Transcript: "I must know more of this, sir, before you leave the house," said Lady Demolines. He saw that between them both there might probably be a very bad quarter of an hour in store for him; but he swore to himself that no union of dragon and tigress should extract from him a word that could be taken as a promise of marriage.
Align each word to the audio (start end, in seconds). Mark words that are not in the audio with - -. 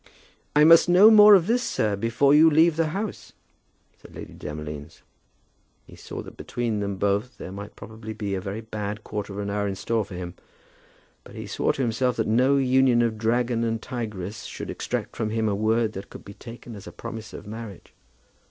"I 0.55 0.63
must 0.63 0.89
know 0.89 1.11
more 1.11 1.35
of 1.35 1.45
this, 1.45 1.61
sir, 1.61 1.95
before 1.95 2.33
you 2.33 2.49
leave 2.49 2.75
the 2.75 2.87
house," 2.87 3.33
said 4.01 4.15
Lady 4.15 4.33
Demolines. 4.33 5.03
He 5.85 5.95
saw 5.95 6.23
that 6.23 6.35
between 6.37 6.79
them 6.79 6.95
both 6.97 7.37
there 7.37 7.51
might 7.51 7.75
probably 7.75 8.11
be 8.13 8.33
a 8.33 8.41
very 8.41 8.61
bad 8.61 9.03
quarter 9.03 9.31
of 9.31 9.37
an 9.37 9.51
hour 9.51 9.67
in 9.67 9.75
store 9.75 10.03
for 10.03 10.15
him; 10.15 10.33
but 11.23 11.35
he 11.35 11.45
swore 11.45 11.73
to 11.73 11.83
himself 11.83 12.15
that 12.15 12.25
no 12.25 12.57
union 12.57 13.03
of 13.03 13.19
dragon 13.19 13.63
and 13.63 13.79
tigress 13.79 14.45
should 14.45 14.71
extract 14.71 15.15
from 15.15 15.29
him 15.29 15.47
a 15.47 15.53
word 15.53 15.93
that 15.93 16.09
could 16.09 16.25
be 16.25 16.33
taken 16.33 16.75
as 16.75 16.87
a 16.87 16.91
promise 16.91 17.31
of 17.31 17.45
marriage. 17.45 17.93